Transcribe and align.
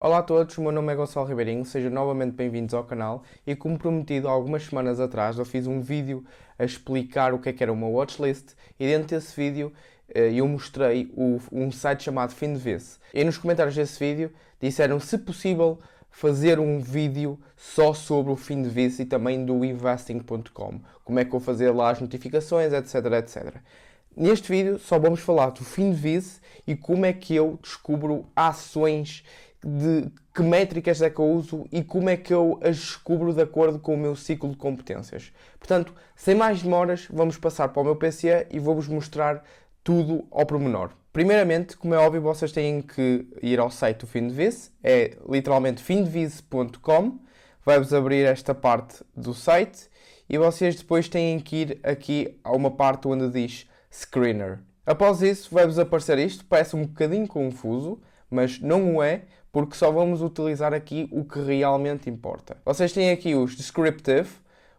Olá 0.00 0.18
a 0.18 0.22
todos, 0.22 0.56
o 0.56 0.62
meu 0.62 0.70
nome 0.70 0.92
é 0.92 0.94
Gonçalo 0.94 1.26
Ribeirinho, 1.26 1.64
sejam 1.64 1.90
novamente 1.90 2.32
bem-vindos 2.32 2.72
ao 2.72 2.84
canal. 2.84 3.24
E 3.44 3.56
como 3.56 3.76
prometido 3.76 4.28
algumas 4.28 4.62
semanas 4.62 5.00
atrás 5.00 5.36
eu 5.36 5.44
fiz 5.44 5.66
um 5.66 5.80
vídeo 5.80 6.24
a 6.56 6.64
explicar 6.64 7.34
o 7.34 7.40
que 7.40 7.48
é 7.48 7.52
que 7.52 7.64
era 7.64 7.72
uma 7.72 7.88
watchlist. 7.88 8.50
E 8.78 8.86
dentro 8.86 9.08
desse 9.08 9.34
vídeo 9.34 9.72
eh, 10.14 10.30
eu 10.32 10.46
mostrei 10.46 11.12
um 11.50 11.72
site 11.72 12.04
chamado 12.04 12.32
Finviz 12.32 13.00
e 13.12 13.24
nos 13.24 13.38
comentários 13.38 13.74
desse 13.74 13.98
vídeo 13.98 14.32
disseram 14.60 15.00
se 15.00 15.18
possível 15.18 15.80
fazer 16.12 16.60
um 16.60 16.78
vídeo 16.78 17.36
só 17.56 17.92
sobre 17.92 18.30
o 18.30 18.36
Finviz 18.36 19.00
e 19.00 19.04
também 19.04 19.44
do 19.44 19.64
investing.com, 19.64 20.80
como 21.02 21.18
é 21.18 21.24
que 21.24 21.34
eu 21.34 21.40
fazer 21.40 21.72
lá 21.72 21.90
as 21.90 22.00
notificações, 22.00 22.72
etc, 22.72 22.94
etc. 23.14 23.56
Neste 24.16 24.48
vídeo 24.48 24.78
só 24.78 24.98
vamos 24.98 25.20
falar 25.20 25.50
do 25.50 25.64
Finviz 25.64 26.40
e 26.66 26.74
como 26.74 27.04
é 27.04 27.12
que 27.12 27.34
eu 27.34 27.58
descubro 27.62 28.26
ações 28.34 29.24
de 29.64 30.10
que 30.34 30.42
métricas 30.42 31.02
é 31.02 31.10
que 31.10 31.18
eu 31.18 31.30
uso 31.30 31.66
e 31.72 31.82
como 31.82 32.08
é 32.08 32.16
que 32.16 32.32
eu 32.32 32.60
as 32.62 32.76
descubro 32.76 33.34
de 33.34 33.42
acordo 33.42 33.78
com 33.78 33.94
o 33.94 33.98
meu 33.98 34.14
ciclo 34.14 34.50
de 34.50 34.56
competências. 34.56 35.32
Portanto, 35.58 35.92
sem 36.14 36.34
mais 36.34 36.62
demoras, 36.62 37.06
vamos 37.10 37.36
passar 37.36 37.68
para 37.68 37.82
o 37.82 37.84
meu 37.84 37.96
PC 37.96 38.46
e 38.50 38.58
vou-vos 38.58 38.86
mostrar 38.86 39.42
tudo 39.82 40.26
ao 40.30 40.46
pormenor. 40.46 40.90
Primeiramente, 41.12 41.76
como 41.76 41.94
é 41.94 41.98
óbvio, 41.98 42.20
vocês 42.20 42.52
têm 42.52 42.82
que 42.82 43.26
ir 43.42 43.58
ao 43.58 43.70
site 43.70 44.00
do 44.00 44.06
Findeviz, 44.06 44.70
é 44.84 45.16
literalmente 45.28 45.82
findeviz.com, 45.82 47.18
vai-vos 47.64 47.92
abrir 47.92 48.24
esta 48.24 48.54
parte 48.54 49.02
do 49.16 49.34
site 49.34 49.88
e 50.28 50.38
vocês 50.38 50.76
depois 50.76 51.08
têm 51.08 51.40
que 51.40 51.56
ir 51.56 51.80
aqui 51.82 52.38
a 52.44 52.52
uma 52.52 52.70
parte 52.70 53.08
onde 53.08 53.28
diz 53.30 53.68
Screener. 53.92 54.60
Após 54.86 55.22
isso, 55.22 55.52
vai-vos 55.52 55.78
aparecer 55.78 56.18
isto, 56.18 56.44
parece 56.44 56.76
um 56.76 56.86
bocadinho 56.86 57.26
confuso, 57.26 58.00
mas 58.30 58.60
não 58.60 58.96
o 58.96 59.02
é, 59.02 59.22
porque 59.58 59.74
só 59.74 59.90
vamos 59.90 60.22
utilizar 60.22 60.72
aqui 60.72 61.08
o 61.10 61.24
que 61.24 61.40
realmente 61.40 62.08
importa. 62.08 62.56
Vocês 62.64 62.92
têm 62.92 63.10
aqui 63.10 63.34
os 63.34 63.56
descriptive, 63.56 64.28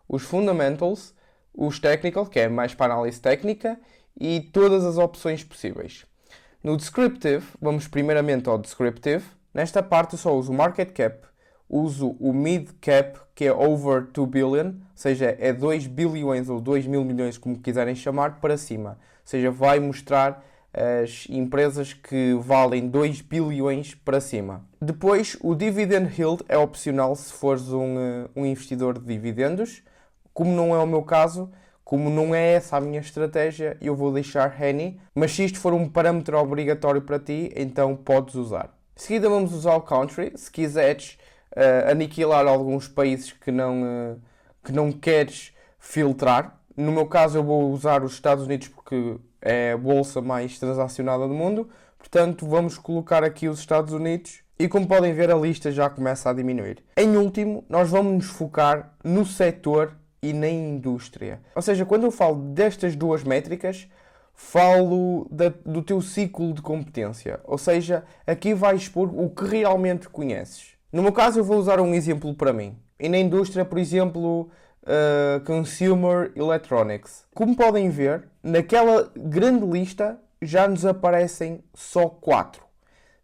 os 0.07 0.23
fundamentals, 0.23 1.13
os 1.53 1.79
technical, 1.79 2.25
que 2.25 2.39
é 2.39 2.47
mais 2.47 2.73
para 2.73 2.93
análise 2.93 3.19
técnica, 3.19 3.77
e 4.17 4.39
todas 4.39 4.85
as 4.85 4.97
opções 4.97 5.43
possíveis. 5.43 6.05
No 6.63 6.77
descriptive, 6.77 7.45
vamos 7.61 7.89
primeiramente 7.89 8.47
ao 8.47 8.57
descriptive. 8.57 9.25
Nesta 9.53 9.83
parte 9.83 10.13
eu 10.13 10.17
só 10.17 10.33
uso 10.33 10.53
o 10.53 10.55
market 10.55 10.93
cap, 10.93 11.27
uso 11.67 12.15
o 12.17 12.31
mid 12.31 12.69
cap, 12.79 13.19
que 13.35 13.43
é 13.43 13.51
over 13.51 14.03
2 14.03 14.29
billion, 14.29 14.67
ou 14.67 14.73
seja, 14.95 15.35
é 15.37 15.51
2 15.51 15.87
bilhões 15.87 16.47
ou 16.47 16.61
2 16.61 16.87
mil 16.87 17.03
milhões, 17.03 17.37
como 17.37 17.59
quiserem 17.59 17.95
chamar, 17.95 18.39
para 18.39 18.55
cima. 18.55 18.91
Ou 18.91 18.97
seja, 19.25 19.51
vai 19.51 19.77
mostrar 19.81 20.41
as 20.73 21.25
empresas 21.29 21.93
que 21.93 22.33
valem 22.41 22.87
2 22.87 23.21
bilhões 23.21 23.95
para 23.95 24.21
cima. 24.21 24.65
Depois, 24.81 25.37
o 25.41 25.55
dividend 25.55 26.09
yield 26.17 26.43
é 26.47 26.57
opcional 26.57 27.15
se 27.15 27.33
fores 27.33 27.69
um, 27.69 27.99
eh, 27.99 28.29
um 28.35 28.45
investidor 28.45 28.99
de 28.99 29.05
dividendos. 29.05 29.83
Como 30.33 30.51
não 30.51 30.75
é 30.75 30.79
o 30.79 30.87
meu 30.87 31.01
caso, 31.01 31.51
como 31.83 32.09
não 32.09 32.35
é 32.35 32.53
essa 32.53 32.77
a 32.77 32.81
minha 32.81 32.99
estratégia, 32.99 33.75
eu 33.81 33.95
vou 33.95 34.13
deixar 34.13 34.55
any, 34.61 35.01
mas 35.15 35.31
se 35.31 35.43
isto 35.43 35.59
for 35.59 35.73
um 35.73 35.89
parâmetro 35.89 36.37
obrigatório 36.37 37.01
para 37.01 37.17
ti, 37.17 37.51
então 37.55 37.95
podes 37.95 38.35
usar. 38.35 38.69
De 38.95 39.01
seguida 39.01 39.27
vamos 39.27 39.53
usar 39.53 39.75
o 39.75 39.81
country, 39.81 40.31
se 40.35 40.51
quiseres 40.51 41.17
uh, 41.55 41.89
aniquilar 41.89 42.45
alguns 42.45 42.87
países 42.87 43.31
que 43.31 43.51
não, 43.51 43.81
uh, 43.81 44.21
que 44.63 44.71
não 44.71 44.91
queres 44.91 45.51
filtrar. 45.79 46.58
No 46.79 46.93
meu 46.93 47.05
caso 47.05 47.37
eu 47.37 47.43
vou 47.43 47.73
usar 47.73 48.05
os 48.05 48.13
Estados 48.13 48.45
Unidos 48.45 48.69
porque 48.69 49.17
é 49.41 49.73
a 49.73 49.77
bolsa 49.77 50.21
mais 50.21 50.57
transacionada 50.57 51.27
do 51.27 51.33
mundo. 51.33 51.67
Portanto, 51.97 52.47
vamos 52.47 52.77
colocar 52.77 53.21
aqui 53.21 53.49
os 53.49 53.59
Estados 53.59 53.93
Unidos 53.93 54.39
e 54.57 54.65
como 54.65 54.87
podem 54.87 55.13
ver 55.13 55.29
a 55.29 55.35
lista 55.35 55.73
já 55.73 55.89
começa 55.89 56.29
a 56.29 56.33
diminuir. 56.33 56.81
Em 56.95 57.17
último, 57.17 57.65
nós 57.67 57.89
vamos 57.89 58.13
nos 58.13 58.25
focar 58.27 58.93
no 59.03 59.25
setor 59.25 59.93
e 60.23 60.31
na 60.31 60.47
indústria. 60.47 61.41
Ou 61.53 61.61
seja, 61.61 61.85
quando 61.85 62.05
eu 62.05 62.11
falo 62.11 62.35
destas 62.35 62.95
duas 62.95 63.25
métricas, 63.25 63.85
falo 64.33 65.27
da, 65.29 65.51
do 65.65 65.81
teu 65.81 66.01
ciclo 66.01 66.53
de 66.53 66.61
competência. 66.61 67.41
Ou 67.43 67.57
seja, 67.57 68.05
aqui 68.25 68.53
vais 68.53 68.83
expor 68.83 69.13
o 69.13 69.29
que 69.29 69.43
realmente 69.43 70.07
conheces. 70.07 70.77
No 70.93 71.03
meu 71.03 71.11
caso, 71.11 71.41
eu 71.41 71.43
vou 71.43 71.57
usar 71.57 71.81
um 71.81 71.93
exemplo 71.93 72.33
para 72.33 72.53
mim. 72.53 72.77
E 72.97 73.09
na 73.09 73.17
indústria, 73.17 73.65
por 73.65 73.77
exemplo, 73.77 74.49
uh, 74.89 75.39
Consumer 75.45 76.31
Electronics. 76.35 77.23
Como 77.33 77.55
podem 77.55 77.89
ver, 77.89 78.27
naquela 78.41 79.11
grande 79.15 79.65
lista 79.65 80.19
já 80.41 80.67
nos 80.67 80.85
aparecem 80.85 81.63
só 81.73 82.09
quatro. 82.09 82.63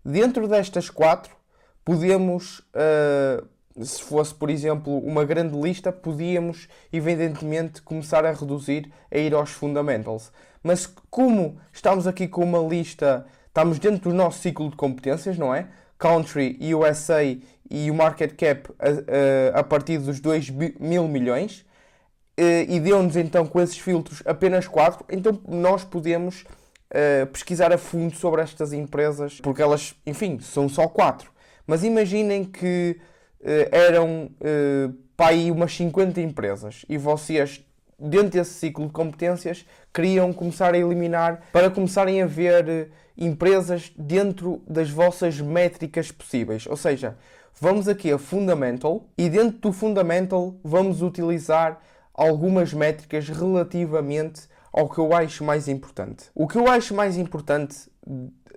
Dentro 0.03 0.47
destas 0.47 0.89
quatro, 0.89 1.35
podemos, 1.83 2.59
uh, 2.59 3.45
se 3.83 4.03
fosse, 4.03 4.33
por 4.33 4.49
exemplo, 4.49 4.99
uma 4.99 5.25
grande 5.25 5.59
lista, 5.59 5.91
podíamos, 5.91 6.67
evidentemente, 6.93 7.81
começar 7.81 8.23
a 8.25 8.31
reduzir, 8.31 8.91
a 9.11 9.17
ir 9.17 9.33
aos 9.33 9.49
fundamentals. 9.49 10.31
Mas 10.61 10.85
como 11.09 11.57
estamos 11.73 12.05
aqui 12.05 12.27
com 12.27 12.43
uma 12.43 12.59
lista, 12.59 13.25
estamos 13.47 13.79
dentro 13.79 14.11
do 14.11 14.15
nosso 14.15 14.39
ciclo 14.39 14.69
de 14.69 14.75
competências, 14.75 15.37
não 15.37 15.53
é? 15.53 15.67
Country, 15.97 16.59
USA 16.73 17.23
e 17.69 17.89
o 17.89 17.93
market 17.93 18.33
cap 18.35 18.69
a, 18.79 19.57
a, 19.57 19.59
a 19.59 19.63
partir 19.63 19.97
dos 19.97 20.19
2 20.19 20.49
mil 20.79 21.07
milhões 21.07 21.65
eh, 22.37 22.65
e 22.67 22.79
deu-nos 22.79 23.15
então 23.15 23.45
com 23.45 23.61
esses 23.61 23.77
filtros 23.77 24.21
apenas 24.25 24.67
4, 24.67 25.05
então 25.09 25.39
nós 25.47 25.83
podemos 25.83 26.41
uh, 26.41 27.25
pesquisar 27.27 27.71
a 27.71 27.77
fundo 27.77 28.15
sobre 28.15 28.41
estas 28.41 28.73
empresas, 28.73 29.39
porque 29.41 29.61
elas, 29.61 29.95
enfim, 30.05 30.39
são 30.39 30.67
só 30.67 30.87
4. 30.87 31.31
Mas 31.65 31.83
imaginem 31.83 32.43
que 32.43 32.99
uh, 33.39 33.45
eram 33.71 34.25
uh, 34.25 34.93
para 35.15 35.27
aí 35.27 35.49
umas 35.49 35.73
50 35.75 36.19
empresas 36.19 36.85
e 36.89 36.97
vocês, 36.97 37.63
dentro 37.97 38.31
desse 38.31 38.53
ciclo 38.55 38.85
de 38.85 38.91
competências, 38.91 39.65
queriam 39.93 40.33
começar 40.33 40.73
a 40.73 40.77
eliminar 40.77 41.41
para 41.53 41.69
começarem 41.69 42.21
a 42.21 42.25
ver 42.25 42.91
empresas 43.17 43.93
dentro 43.97 44.61
das 44.67 44.89
vossas 44.89 45.39
métricas 45.39 46.11
possíveis. 46.11 46.67
Ou 46.67 46.75
seja, 46.75 47.17
vamos 47.59 47.87
aqui 47.87 48.11
a 48.11 48.17
Fundamental 48.17 49.07
e 49.17 49.29
dentro 49.29 49.59
do 49.59 49.73
Fundamental 49.73 50.55
vamos 50.63 51.01
utilizar 51.01 51.81
algumas 52.13 52.73
métricas 52.73 53.27
relativamente 53.29 54.47
ao 54.71 54.89
que 54.89 54.97
eu 54.97 55.13
acho 55.13 55.43
mais 55.43 55.67
importante. 55.67 56.25
O 56.33 56.47
que 56.47 56.57
eu 56.57 56.67
acho 56.67 56.93
mais 56.93 57.17
importante 57.17 57.89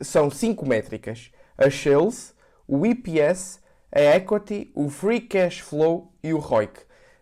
são 0.01 0.31
cinco 0.31 0.67
métricas: 0.67 1.31
a 1.57 1.71
sales, 1.71 2.35
o 2.67 2.85
EPS, 2.85 3.61
a 3.93 4.01
equity, 4.01 4.71
o 4.75 4.89
free 4.89 5.21
cash 5.21 5.61
flow 5.61 6.13
e 6.23 6.33
o 6.33 6.39
ROIC. 6.39 6.81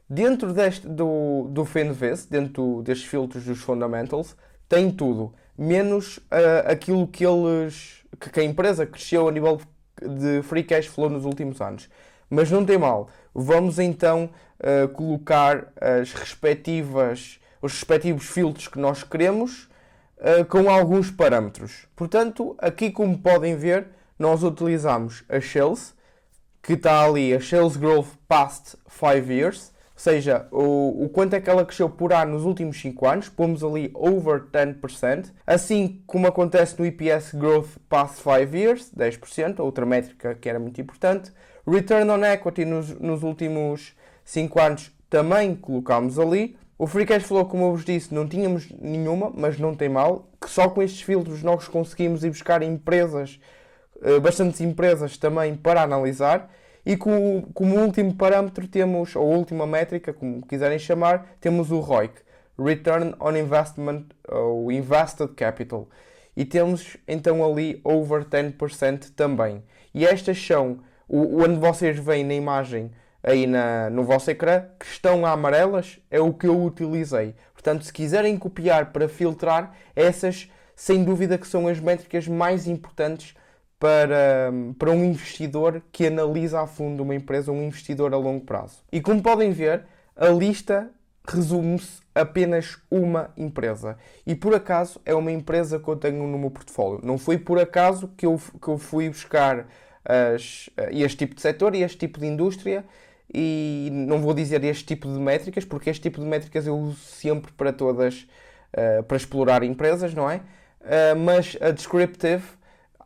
Dentro 0.08 0.52
deste, 0.52 0.86
do, 0.86 1.48
do 1.50 1.64
FNVS, 1.64 2.26
dentro 2.26 2.80
destes 2.82 3.08
filtros 3.08 3.44
dos 3.44 3.58
fundamentals, 3.58 4.36
tem 4.68 4.90
tudo, 4.90 5.34
menos 5.58 6.18
uh, 6.18 6.66
aquilo 6.66 7.06
que 7.08 7.24
eles 7.24 8.04
que 8.32 8.40
a 8.40 8.44
empresa 8.44 8.86
cresceu 8.86 9.28
a 9.28 9.32
nível 9.32 9.60
de 10.02 10.42
free 10.42 10.62
cash 10.62 10.86
flow 10.86 11.08
nos 11.08 11.24
últimos 11.24 11.60
anos. 11.60 11.88
Mas 12.28 12.50
não 12.50 12.64
tem 12.64 12.78
mal. 12.78 13.08
Vamos 13.34 13.78
então 13.78 14.30
uh, 14.60 14.88
colocar 14.88 15.72
as 15.80 16.12
respectivas, 16.12 17.38
os 17.62 17.72
respectivos 17.72 18.26
filtros 18.26 18.68
que 18.68 18.78
nós 18.78 19.02
queremos 19.02 19.68
uh, 20.18 20.44
com 20.46 20.70
alguns 20.70 21.10
parâmetros. 21.10 21.86
Portanto, 21.94 22.56
aqui 22.58 22.90
como 22.90 23.18
podem 23.18 23.56
ver, 23.56 23.88
nós 24.18 24.42
utilizamos 24.42 25.24
a 25.28 25.40
Sales, 25.40 25.94
que 26.62 26.72
está 26.72 27.04
ali, 27.04 27.32
a 27.34 27.40
Sales 27.40 27.76
Growth 27.76 28.08
Past 28.26 28.76
5 28.88 29.32
Years, 29.32 29.72
ou 29.96 30.00
seja, 30.00 30.46
o, 30.52 31.04
o 31.04 31.08
quanto 31.08 31.34
é 31.34 31.40
que 31.40 31.48
ela 31.48 31.64
cresceu 31.64 31.88
por 31.88 32.12
ano 32.12 32.32
nos 32.32 32.44
últimos 32.44 32.78
5 32.78 33.08
anos, 33.08 33.28
pomos 33.30 33.64
ali 33.64 33.90
over 33.94 34.42
10%, 34.52 35.32
assim 35.46 36.02
como 36.06 36.26
acontece 36.26 36.78
no 36.78 36.84
EPS 36.84 37.32
Growth 37.32 37.78
Past 37.88 38.16
5 38.16 38.54
Years, 38.54 38.92
10%, 38.94 39.58
outra 39.60 39.86
métrica 39.86 40.34
que 40.34 40.50
era 40.50 40.58
muito 40.58 40.78
importante. 40.82 41.32
Return 41.66 42.10
on 42.10 42.22
Equity 42.22 42.66
nos, 42.66 42.90
nos 43.00 43.22
últimos 43.22 43.96
5 44.22 44.60
anos 44.60 44.92
também 45.08 45.54
colocámos 45.54 46.18
ali. 46.18 46.58
O 46.76 46.86
Free 46.86 47.06
Cash 47.06 47.22
Flow, 47.22 47.46
como 47.46 47.64
eu 47.64 47.72
vos 47.72 47.84
disse, 47.86 48.14
não 48.14 48.28
tínhamos 48.28 48.70
nenhuma, 48.78 49.32
mas 49.34 49.58
não 49.58 49.74
tem 49.74 49.88
mal, 49.88 50.28
que 50.38 50.50
só 50.50 50.68
com 50.68 50.82
estes 50.82 51.00
filtros 51.00 51.42
nós 51.42 51.68
conseguimos 51.68 52.22
ir 52.22 52.28
buscar 52.28 52.62
empresas, 52.62 53.40
eh, 54.02 54.20
bastantes 54.20 54.60
empresas 54.60 55.16
também 55.16 55.56
para 55.56 55.80
analisar. 55.80 56.50
E 56.86 56.96
como, 56.96 57.48
como 57.52 57.80
último 57.80 58.14
parâmetro 58.14 58.68
temos, 58.68 59.16
ou 59.16 59.26
última 59.26 59.66
métrica, 59.66 60.12
como 60.12 60.46
quiserem 60.46 60.78
chamar, 60.78 61.36
temos 61.40 61.72
o 61.72 61.80
ROIC, 61.80 62.14
Return 62.56 63.12
on 63.18 63.36
Investment, 63.36 64.04
ou 64.28 64.70
Invested 64.70 65.34
Capital. 65.34 65.88
E 66.36 66.44
temos 66.44 66.96
então 67.08 67.44
ali 67.44 67.80
over 67.82 68.24
10% 68.24 69.10
também. 69.16 69.64
E 69.92 70.06
estas 70.06 70.38
são, 70.40 70.78
onde 71.08 71.58
vocês 71.58 71.98
veem 71.98 72.22
na 72.22 72.34
imagem 72.34 72.92
aí 73.20 73.48
na, 73.48 73.90
no 73.90 74.04
vosso 74.04 74.30
ecrã, 74.30 74.66
que 74.78 74.86
estão 74.86 75.26
amarelas, 75.26 75.98
é 76.08 76.20
o 76.20 76.32
que 76.32 76.46
eu 76.46 76.62
utilizei. 76.62 77.34
Portanto, 77.52 77.84
se 77.84 77.92
quiserem 77.92 78.38
copiar 78.38 78.92
para 78.92 79.08
filtrar, 79.08 79.74
essas 79.96 80.48
sem 80.76 81.02
dúvida 81.02 81.36
que 81.36 81.48
são 81.48 81.66
as 81.66 81.80
métricas 81.80 82.28
mais 82.28 82.68
importantes 82.68 83.34
para, 83.78 84.52
para 84.78 84.90
um 84.90 85.04
investidor 85.04 85.82
que 85.92 86.06
analisa 86.06 86.60
a 86.60 86.66
fundo 86.66 87.02
uma 87.02 87.14
empresa, 87.14 87.52
um 87.52 87.62
investidor 87.64 88.12
a 88.14 88.16
longo 88.16 88.44
prazo. 88.44 88.82
E 88.90 89.00
como 89.00 89.22
podem 89.22 89.50
ver, 89.50 89.84
a 90.16 90.28
lista 90.28 90.90
resume-se 91.28 92.00
apenas 92.14 92.78
uma 92.90 93.30
empresa. 93.36 93.98
E 94.26 94.34
por 94.34 94.54
acaso 94.54 95.00
é 95.04 95.14
uma 95.14 95.30
empresa 95.30 95.78
que 95.78 95.88
eu 95.88 95.96
tenho 95.96 96.26
no 96.26 96.38
meu 96.38 96.50
portfólio. 96.50 97.00
Não 97.02 97.18
foi 97.18 97.36
por 97.36 97.58
acaso 97.58 98.08
que 98.16 98.24
eu, 98.24 98.40
que 98.62 98.68
eu 98.68 98.78
fui 98.78 99.08
buscar 99.08 99.66
as, 100.04 100.70
este 100.90 101.18
tipo 101.18 101.34
de 101.34 101.42
setor 101.42 101.74
e 101.74 101.82
este 101.82 101.98
tipo 101.98 102.18
de 102.18 102.26
indústria. 102.26 102.84
E 103.32 103.90
não 103.92 104.20
vou 104.20 104.32
dizer 104.32 104.62
este 104.64 104.84
tipo 104.84 105.12
de 105.12 105.18
métricas, 105.18 105.64
porque 105.64 105.90
este 105.90 106.02
tipo 106.02 106.20
de 106.20 106.26
métricas 106.26 106.66
eu 106.66 106.78
uso 106.78 106.96
sempre 106.96 107.52
para 107.52 107.72
todas, 107.72 108.26
uh, 108.72 109.02
para 109.02 109.16
explorar 109.16 109.64
empresas, 109.64 110.14
não 110.14 110.30
é? 110.30 110.36
Uh, 110.36 111.16
mas 111.18 111.58
a 111.60 111.72
descriptive 111.72 112.44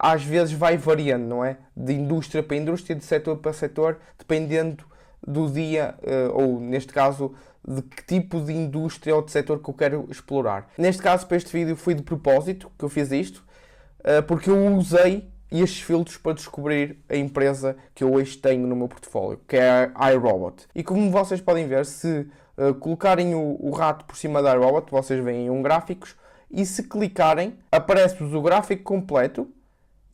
às 0.02 0.25
vezes 0.25 0.55
vai 0.55 0.79
variando, 0.79 1.26
não 1.26 1.44
é? 1.44 1.58
De 1.76 1.93
indústria 1.93 2.43
para 2.43 2.56
indústria, 2.56 2.97
de 2.97 3.05
setor 3.05 3.37
para 3.37 3.52
setor, 3.52 3.99
dependendo 4.19 4.82
do 5.25 5.47
dia, 5.50 5.94
uh, 6.02 6.43
ou 6.43 6.58
neste 6.58 6.91
caso, 6.91 7.35
de 7.62 7.82
que 7.82 8.02
tipo 8.06 8.41
de 8.41 8.50
indústria 8.50 9.14
ou 9.14 9.20
de 9.20 9.31
setor 9.31 9.62
que 9.62 9.69
eu 9.69 9.75
quero 9.75 10.08
explorar. 10.11 10.70
Neste 10.79 11.02
caso, 11.02 11.26
para 11.26 11.37
este 11.37 11.52
vídeo, 11.52 11.76
foi 11.76 11.93
de 11.93 12.02
propósito 12.02 12.73
que 12.79 12.85
eu 12.85 12.88
fiz 12.88 13.12
isto, 13.12 13.44
uh, 13.99 14.23
porque 14.23 14.49
eu 14.49 14.75
usei 14.75 15.29
estes 15.52 15.82
filtros 15.82 16.17
para 16.17 16.32
descobrir 16.32 17.05
a 17.06 17.17
empresa 17.17 17.76
que 17.94 18.02
eu 18.02 18.14
hoje 18.14 18.38
tenho 18.38 18.67
no 18.67 18.75
meu 18.75 18.88
portfólio, 18.88 19.38
que 19.47 19.56
é 19.56 19.91
a 19.94 20.12
iRobot. 20.12 20.64
E 20.75 20.82
como 20.82 21.11
vocês 21.11 21.43
podem 21.43 21.67
ver, 21.67 21.85
se 21.85 22.26
uh, 22.56 22.73
colocarem 22.76 23.35
o, 23.35 23.70
rato 23.73 24.06
por 24.06 24.17
cima 24.17 24.43
da 24.43 24.55
iRobot, 24.55 24.91
vocês 24.91 25.23
veem 25.23 25.50
um 25.50 25.61
gráficos, 25.61 26.17
e 26.50 26.64
se 26.64 26.85
clicarem, 26.85 27.58
aparece-vos 27.70 28.32
o 28.32 28.41
gráfico 28.41 28.82
completo, 28.82 29.47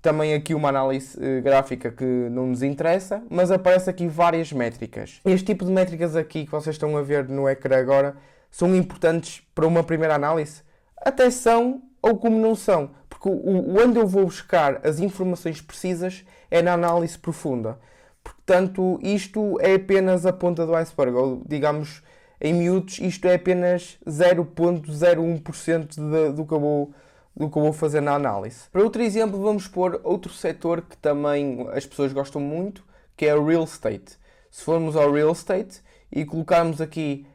também 0.06 0.35
aqui 0.35 0.55
uma 0.55 0.69
análise 0.69 1.19
uh, 1.19 1.43
gráfica 1.43 1.91
que 1.91 2.05
não 2.05 2.47
nos 2.47 2.62
interessa, 2.62 3.20
mas 3.29 3.50
aparece 3.50 3.91
aqui 3.91 4.06
várias 4.06 4.53
métricas. 4.53 5.20
Este 5.25 5.47
tipo 5.47 5.64
de 5.64 5.73
métricas 5.73 6.14
aqui 6.14 6.44
que 6.44 6.50
vocês 6.53 6.76
estão 6.76 6.97
a 6.97 7.03
ver 7.03 7.29
no 7.29 7.49
ecrã 7.49 7.76
agora 7.76 8.17
são 8.49 8.73
importantes 8.76 9.43
para 9.53 9.67
uma 9.67 9.82
primeira 9.82 10.14
análise? 10.14 10.62
Até 11.05 11.29
são 11.29 11.82
ou 12.00 12.17
como 12.17 12.38
não 12.38 12.55
são, 12.55 12.91
porque 13.08 13.29
o, 13.29 13.85
onde 13.85 13.99
eu 13.99 14.06
vou 14.06 14.26
buscar 14.26 14.81
as 14.87 15.00
informações 15.00 15.61
precisas 15.61 16.25
é 16.53 16.62
na 16.62 16.75
análise 16.75 17.19
profunda. 17.19 17.76
Portanto, 18.23 19.00
isto 19.03 19.58
é 19.61 19.75
apenas 19.75 20.25
a 20.25 20.32
ponta 20.32 20.64
do 20.64 20.76
iceberg, 20.76 21.17
ou 21.17 21.43
digamos 21.49 22.00
em 22.41 22.55
miúdos, 22.55 23.00
isto 23.00 23.26
é 23.26 23.35
apenas 23.35 23.99
0.01% 24.06 26.32
do 26.32 26.47
que 26.47 26.55
eu 26.55 26.61
vou 26.61 26.94
do 27.36 27.50
que 27.50 27.58
eu 27.58 27.62
vou 27.62 27.72
fazer 27.72 28.00
na 28.00 28.14
análise. 28.14 28.68
Para 28.72 28.82
outro 28.82 29.02
exemplo, 29.02 29.40
vamos 29.40 29.68
pôr 29.68 30.00
outro 30.02 30.32
setor 30.32 30.82
que 30.82 30.96
também 30.96 31.68
as 31.72 31.84
pessoas 31.84 32.12
gostam 32.12 32.40
muito, 32.40 32.82
que 33.16 33.26
é 33.26 33.34
o 33.34 33.44
real 33.44 33.64
estate. 33.64 34.16
Se 34.50 34.64
formos 34.64 34.96
ao 34.96 35.12
real 35.12 35.32
estate 35.32 35.82
e 36.10 36.24
colocarmos 36.24 36.80
aqui 36.80 37.26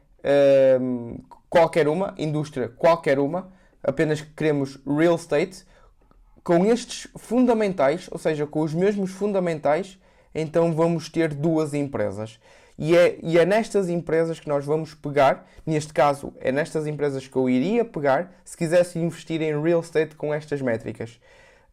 um, 0.80 1.18
qualquer 1.48 1.86
uma, 1.86 2.14
indústria 2.18 2.68
qualquer 2.68 3.18
uma, 3.18 3.52
apenas 3.82 4.20
queremos 4.20 4.78
real 4.84 5.14
estate, 5.14 5.64
com 6.42 6.64
estes 6.66 7.06
fundamentais, 7.16 8.08
ou 8.10 8.18
seja, 8.18 8.46
com 8.46 8.60
os 8.60 8.74
mesmos 8.74 9.12
fundamentais, 9.12 9.98
então 10.34 10.74
vamos 10.74 11.08
ter 11.08 11.32
duas 11.32 11.74
empresas. 11.74 12.40
E 12.78 12.96
é, 12.96 13.18
e 13.22 13.38
é 13.38 13.44
nestas 13.44 13.88
empresas 13.88 14.40
que 14.40 14.48
nós 14.48 14.64
vamos 14.64 14.94
pegar, 14.94 15.46
neste 15.64 15.92
caso, 15.92 16.32
é 16.40 16.50
nestas 16.50 16.86
empresas 16.86 17.26
que 17.26 17.36
eu 17.36 17.48
iria 17.48 17.84
pegar 17.84 18.32
se 18.44 18.56
quisesse 18.56 18.98
investir 18.98 19.42
em 19.42 19.60
real 19.60 19.80
estate 19.80 20.16
com 20.16 20.32
estas 20.32 20.60
métricas. 20.60 21.20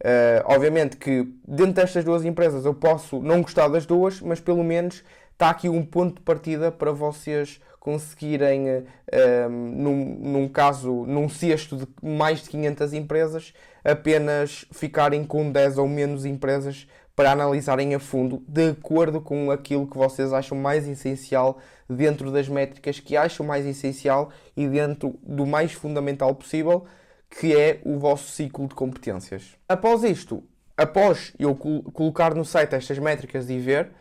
Uh, 0.02 0.40
obviamente 0.46 0.96
que 0.96 1.28
dentro 1.46 1.74
destas 1.74 2.06
duas 2.06 2.24
empresas 2.24 2.64
eu 2.64 2.74
posso 2.74 3.22
não 3.22 3.42
gostar 3.42 3.68
das 3.68 3.86
duas, 3.86 4.22
mas 4.22 4.40
pelo 4.40 4.64
menos 4.64 5.04
está 5.34 5.50
aqui 5.50 5.68
um 5.68 5.86
ponto 5.86 6.16
de 6.16 6.22
partida 6.22 6.72
para 6.72 6.92
vocês 6.92 7.60
conseguirem, 7.80 8.70
uh, 8.70 9.50
num, 9.50 9.96
num 10.22 10.48
caso, 10.48 11.06
num 11.06 11.28
cesto 11.28 11.76
de 11.76 11.88
mais 12.02 12.44
de 12.44 12.50
500 12.50 12.94
empresas, 12.94 13.54
apenas 13.84 14.66
ficarem 14.72 15.26
com 15.26 15.52
10 15.52 15.78
ou 15.78 15.88
menos 15.88 16.26
empresas 16.26 16.88
para 17.20 17.34
analisarem 17.34 17.94
a 17.94 18.00
fundo, 18.00 18.42
de 18.48 18.70
acordo 18.70 19.20
com 19.20 19.52
aquilo 19.52 19.86
que 19.86 19.98
vocês 19.98 20.32
acham 20.32 20.58
mais 20.58 20.88
essencial 20.88 21.60
dentro 21.90 22.32
das 22.32 22.48
métricas 22.48 23.02
que 23.02 23.18
acham 23.18 23.46
mais 23.46 23.66
essencial 23.66 24.30
e 24.56 24.66
dentro 24.70 25.20
do 25.22 25.46
mais 25.46 25.74
fundamental 25.74 26.34
possível, 26.34 26.86
que 27.30 27.54
é 27.54 27.82
o 27.84 28.00
vosso 28.00 28.32
ciclo 28.32 28.70
de 28.70 28.74
competências. 28.74 29.58
Após 29.68 30.02
isto, 30.06 30.42
após 30.78 31.34
eu 31.38 31.54
colocar 31.58 32.34
no 32.34 32.46
site 32.46 32.76
estas 32.76 32.98
métricas 32.98 33.50
e 33.50 33.60
ver, 33.60 33.92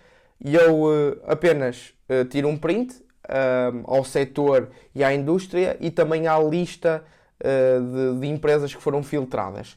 eu 0.40 0.84
uh, 0.84 1.20
apenas 1.26 1.94
uh, 2.08 2.24
tiro 2.24 2.46
um 2.46 2.56
print 2.56 3.02
uh, 3.24 3.82
ao 3.84 4.04
setor 4.04 4.70
e 4.94 5.02
à 5.02 5.12
indústria 5.12 5.76
e 5.80 5.90
também 5.90 6.28
à 6.28 6.38
lista 6.38 7.02
de, 7.40 8.20
de 8.20 8.26
empresas 8.28 8.72
que 8.72 8.80
foram 8.80 9.02
filtradas. 9.02 9.76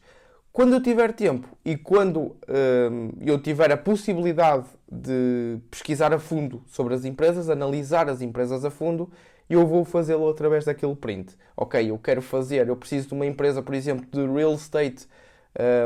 Quando 0.54 0.74
eu 0.74 0.82
tiver 0.82 1.14
tempo 1.14 1.48
e 1.64 1.78
quando 1.78 2.36
hum, 2.50 3.12
eu 3.22 3.40
tiver 3.42 3.72
a 3.72 3.78
possibilidade 3.78 4.68
de 4.92 5.58
pesquisar 5.70 6.14
a 6.14 6.20
fundo 6.20 6.62
sobre 6.68 6.94
as 6.94 7.06
empresas, 7.06 7.50
analisar 7.50 8.10
as 8.10 8.22
empresas 8.22 8.66
a 8.66 8.70
fundo, 8.70 9.10
eu 9.50 9.66
vou 9.66 9.86
fazê-lo 9.86 10.30
através 10.30 10.66
daquele 10.66 10.96
print. 10.96 11.38
Ok, 11.56 11.90
eu 11.90 11.98
quero 11.98 12.22
fazer, 12.22 12.68
eu 12.68 12.76
preciso 12.76 13.08
de 13.08 13.14
uma 13.14 13.26
empresa, 13.26 13.62
por 13.62 13.74
exemplo, 13.74 14.06
de 14.12 14.26
real 14.30 14.54
estate 14.54 15.08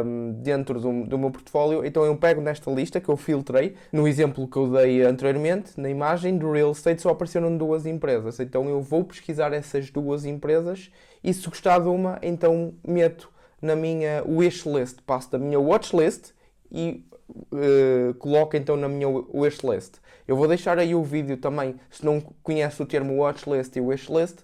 um, 0.04 0.32
dentro 0.42 0.80
do, 0.80 1.06
do, 1.06 1.18
meu 1.18 1.30
portfólio, 1.30 1.86
então 1.86 2.04
eu 2.04 2.18
pego 2.18 2.42
nesta 2.42 2.72
lista 2.72 3.00
que 3.00 3.10
eu 3.10 3.18
filtrei, 3.18 3.76
no 3.92 4.08
exemplo 4.08 4.48
que 4.48 4.58
eu 4.58 4.72
dei 4.72 5.04
anteriormente, 5.04 5.80
na 5.80 5.90
imagem 5.90 6.38
do 6.38 6.52
real 6.52 6.72
estate 6.72 7.02
só 7.04 7.10
apareceram 7.10 7.56
duas 7.56 7.86
empresas, 7.86 8.40
então 8.40 8.68
eu 8.68 8.82
vou 8.82 9.04
pesquisar 9.04 9.54
essas 9.54 9.92
duas 9.92 10.26
empresas 10.26 10.92
e 11.24 11.32
se 11.34 11.48
gostar 11.48 11.80
de 11.80 11.88
uma, 11.88 12.20
então 12.22 12.74
meto 12.88 13.35
na 13.62 13.76
minha 13.76 14.24
wishlist, 14.28 15.02
passo 15.06 15.32
da 15.32 15.40
minha 15.40 15.60
watchlist 15.60 16.32
e 16.72 17.06
uh, 17.52 18.14
coloco 18.16 18.56
então 18.56 18.76
na 18.76 18.88
minha 18.88 19.08
wishlist. 19.34 19.96
Eu 20.28 20.36
vou 20.36 20.48
deixar 20.48 20.78
aí 20.80 20.96
o 20.96 21.04
vídeo 21.04 21.38
também, 21.38 21.76
se 21.90 22.04
não 22.06 22.20
conhece 22.44 22.82
o 22.82 22.86
termo 22.86 23.18
watchlist 23.18 23.76
e 23.76 23.82
wishlist, 23.82 24.40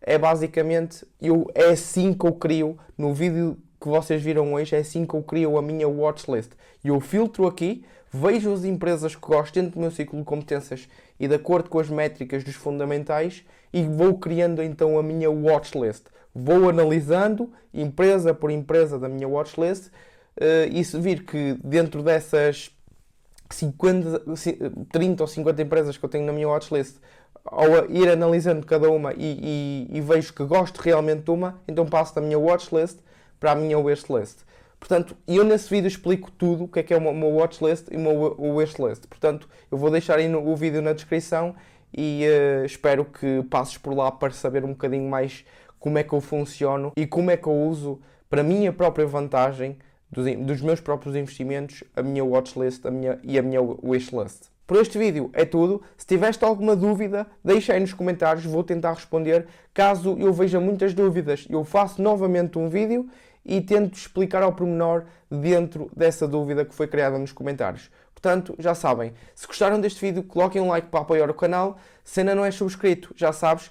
é 0.00 0.16
basicamente, 0.18 1.06
eu, 1.20 1.50
é 1.54 1.66
assim 1.66 2.12
que 2.12 2.26
eu 2.26 2.32
crio, 2.32 2.78
no 2.96 3.12
vídeo 3.12 3.56
que 3.80 3.88
vocês 3.88 4.22
viram 4.22 4.54
hoje, 4.54 4.74
é 4.74 4.78
assim 4.78 5.04
que 5.04 5.14
eu 5.14 5.22
crio 5.22 5.58
a 5.58 5.62
minha 5.62 5.88
watchlist. 5.88 6.52
Eu 6.84 7.00
filtro 7.00 7.46
aqui, 7.46 7.84
vejo 8.12 8.52
as 8.52 8.64
empresas 8.64 9.14
que 9.14 9.20
gosto 9.20 9.54
dentro 9.54 9.72
do 9.72 9.80
meu 9.80 9.90
ciclo 9.90 10.18
de 10.18 10.24
competências 10.24 10.88
e 11.18 11.26
de 11.26 11.34
acordo 11.34 11.68
com 11.68 11.78
as 11.78 11.88
métricas 11.88 12.44
dos 12.44 12.54
fundamentais 12.54 13.44
e 13.72 13.82
vou 13.82 14.18
criando 14.18 14.62
então 14.62 14.98
a 14.98 15.02
minha 15.02 15.30
watchlist 15.30 16.04
vou 16.36 16.68
analisando 16.68 17.50
empresa 17.72 18.34
por 18.34 18.50
empresa 18.50 18.98
da 18.98 19.08
minha 19.08 19.26
watchlist 19.26 19.86
uh, 19.86 20.70
e 20.70 20.84
se 20.84 20.98
vir 20.98 21.24
que 21.24 21.58
dentro 21.64 22.02
dessas 22.02 22.70
50, 23.50 24.22
30 24.92 25.22
ou 25.22 25.26
50 25.26 25.62
empresas 25.62 25.96
que 25.96 26.04
eu 26.04 26.08
tenho 26.08 26.26
na 26.26 26.32
minha 26.32 26.48
watchlist, 26.48 26.96
ao 27.44 27.88
ir 27.88 28.10
analisando 28.10 28.66
cada 28.66 28.90
uma 28.90 29.12
e, 29.14 29.86
e, 29.90 29.98
e, 29.98 30.00
vejo 30.00 30.32
que 30.34 30.44
gosto 30.44 30.78
realmente 30.78 31.22
de 31.22 31.30
uma, 31.30 31.60
então 31.68 31.86
passo 31.86 32.14
da 32.14 32.20
minha 32.20 32.38
watchlist 32.38 32.98
para 33.38 33.52
a 33.52 33.54
minha 33.54 33.78
wishlist. 33.78 34.38
Portanto, 34.78 35.16
eu 35.26 35.44
nesse 35.44 35.70
vídeo 35.70 35.86
explico 35.86 36.30
tudo 36.30 36.64
o 36.64 36.68
que 36.68 36.80
é 36.80 36.82
que 36.82 36.92
é 36.92 36.96
uma, 36.96 37.10
uma 37.10 37.26
watchlist 37.26 37.86
e 37.90 37.96
uma 37.96 38.10
wishlist. 38.10 39.06
Portanto, 39.06 39.48
eu 39.70 39.78
vou 39.78 39.90
deixar 39.90 40.18
aí 40.18 40.28
no, 40.28 40.46
o 40.46 40.56
vídeo 40.56 40.82
na 40.82 40.92
descrição 40.92 41.54
e 41.96 42.24
uh, 42.26 42.64
espero 42.64 43.04
que 43.04 43.42
passes 43.44 43.78
por 43.78 43.94
lá 43.94 44.10
para 44.10 44.32
saber 44.32 44.64
um 44.64 44.70
bocadinho 44.70 45.08
mais 45.08 45.44
como 45.86 45.98
é 45.98 46.02
que 46.02 46.12
eu 46.12 46.20
funciono 46.20 46.90
e 46.96 47.06
como 47.06 47.30
é 47.30 47.36
que 47.36 47.46
eu 47.46 47.54
uso 47.54 48.00
para 48.28 48.40
a 48.40 48.44
minha 48.44 48.72
própria 48.72 49.06
vantagem 49.06 49.78
dos, 50.10 50.26
dos 50.38 50.60
meus 50.60 50.80
próprios 50.80 51.14
investimentos, 51.14 51.84
a 51.94 52.02
minha 52.02 52.24
watchlist 52.24 52.84
a 52.84 52.90
minha, 52.90 53.20
e 53.22 53.38
a 53.38 53.42
minha 53.42 53.60
wishlist. 53.62 54.46
Por 54.66 54.78
este 54.78 54.98
vídeo 54.98 55.30
é 55.32 55.44
tudo. 55.44 55.80
Se 55.96 56.04
tiveste 56.04 56.44
alguma 56.44 56.74
dúvida, 56.74 57.24
deixa 57.44 57.72
aí 57.72 57.78
nos 57.78 57.92
comentários, 57.92 58.44
vou 58.44 58.64
tentar 58.64 58.94
responder. 58.94 59.46
Caso 59.72 60.16
eu 60.18 60.32
veja 60.32 60.58
muitas 60.58 60.92
dúvidas, 60.92 61.46
eu 61.48 61.62
faço 61.62 62.02
novamente 62.02 62.58
um 62.58 62.68
vídeo 62.68 63.08
e 63.44 63.60
tento 63.60 63.94
explicar 63.94 64.42
ao 64.42 64.54
pormenor 64.54 65.04
dentro 65.30 65.88
dessa 65.96 66.26
dúvida 66.26 66.64
que 66.64 66.74
foi 66.74 66.88
criada 66.88 67.16
nos 67.16 67.30
comentários. 67.30 67.92
Portanto, 68.12 68.56
já 68.58 68.74
sabem, 68.74 69.12
se 69.36 69.46
gostaram 69.46 69.80
deste 69.80 70.00
vídeo, 70.00 70.24
coloquem 70.24 70.60
um 70.60 70.66
like 70.66 70.88
para 70.88 71.02
apoiar 71.02 71.30
o 71.30 71.34
canal. 71.34 71.78
Se 72.02 72.18
ainda 72.18 72.34
não 72.34 72.44
és 72.44 72.56
subscrito, 72.56 73.14
já 73.14 73.32
sabes, 73.32 73.70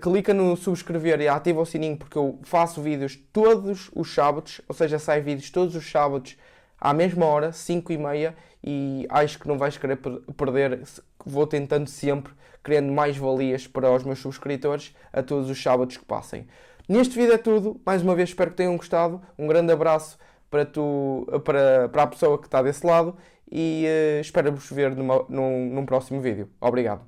clica 0.00 0.34
no 0.34 0.56
subscrever 0.56 1.20
e 1.20 1.28
ativa 1.28 1.60
o 1.60 1.66
sininho 1.66 1.96
porque 1.96 2.18
eu 2.18 2.38
faço 2.42 2.82
vídeos 2.82 3.16
todos 3.32 3.90
os 3.94 4.12
sábados, 4.12 4.60
ou 4.68 4.74
seja, 4.74 4.98
sai 4.98 5.20
vídeos 5.20 5.50
todos 5.50 5.74
os 5.74 5.90
sábados 5.90 6.36
à 6.78 6.92
mesma 6.92 7.24
hora, 7.24 7.50
5 7.52 7.92
e 7.92 7.98
meia, 7.98 8.34
e 8.62 9.06
acho 9.08 9.38
que 9.38 9.48
não 9.48 9.56
vais 9.56 9.78
querer 9.78 9.96
perder, 10.36 10.82
vou 11.24 11.46
tentando 11.46 11.88
sempre, 11.88 12.32
criando 12.62 12.92
mais 12.92 13.16
valias 13.16 13.66
para 13.66 13.90
os 13.90 14.04
meus 14.04 14.18
subscritores 14.18 14.94
a 15.12 15.22
todos 15.22 15.48
os 15.48 15.62
sábados 15.62 15.96
que 15.96 16.04
passem. 16.04 16.46
Neste 16.86 17.16
vídeo 17.16 17.32
é 17.32 17.38
tudo, 17.38 17.80
mais 17.86 18.02
uma 18.02 18.14
vez 18.14 18.28
espero 18.28 18.50
que 18.50 18.58
tenham 18.58 18.76
gostado, 18.76 19.22
um 19.38 19.46
grande 19.46 19.72
abraço 19.72 20.18
para, 20.50 20.66
tu, 20.66 21.26
para, 21.44 21.88
para 21.88 22.02
a 22.02 22.06
pessoa 22.06 22.38
que 22.38 22.46
está 22.46 22.60
desse 22.60 22.86
lado 22.86 23.16
e 23.50 23.86
uh, 23.86 24.20
espero-vos 24.20 24.70
ver 24.70 24.94
numa, 24.94 25.24
num, 25.28 25.70
num 25.70 25.86
próximo 25.86 26.20
vídeo. 26.20 26.50
Obrigado. 26.60 27.04